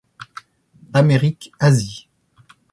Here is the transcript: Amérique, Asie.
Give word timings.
Amérique, 0.93 1.51
Asie. 1.59 2.07